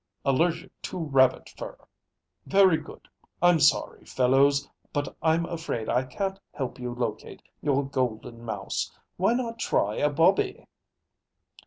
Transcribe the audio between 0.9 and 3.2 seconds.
rabbit fur! Very good!